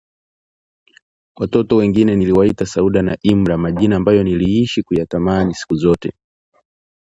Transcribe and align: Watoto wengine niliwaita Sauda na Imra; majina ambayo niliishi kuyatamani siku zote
Watoto 1.35 1.75
wengine 1.75 2.15
niliwaita 2.15 2.65
Sauda 2.65 3.01
na 3.01 3.17
Imra; 3.21 3.57
majina 3.57 3.95
ambayo 3.95 4.23
niliishi 4.23 4.83
kuyatamani 4.83 5.53
siku 5.53 5.75
zote 5.75 6.13